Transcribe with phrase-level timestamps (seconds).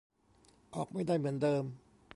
[0.75, 1.63] ออกไม่ได้เหมือนเดิม